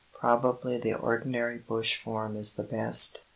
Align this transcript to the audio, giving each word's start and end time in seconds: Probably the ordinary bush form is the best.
Probably 0.13 0.79
the 0.79 0.95
ordinary 0.95 1.59
bush 1.59 2.01
form 2.03 2.35
is 2.35 2.55
the 2.55 2.63
best. 2.63 3.23